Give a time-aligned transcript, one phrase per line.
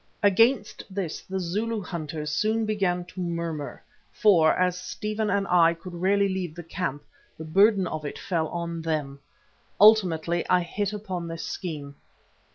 [0.23, 5.93] Against this the Zulu hunters soon began to murmur, for, as Stephen and I could
[5.93, 7.03] rarely leave the camp,
[7.37, 9.19] the burden of it fell on them.
[9.79, 11.97] Ultimately I hit upon this scheme.